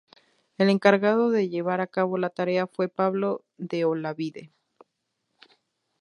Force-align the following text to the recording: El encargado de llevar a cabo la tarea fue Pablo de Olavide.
El 0.57 0.71
encargado 0.71 1.29
de 1.29 1.47
llevar 1.47 1.79
a 1.79 1.85
cabo 1.85 2.17
la 2.17 2.31
tarea 2.31 2.65
fue 2.65 2.87
Pablo 2.89 3.45
de 3.59 3.85
Olavide. 3.85 4.51